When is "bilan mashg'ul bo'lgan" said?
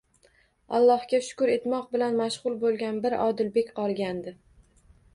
1.97-3.01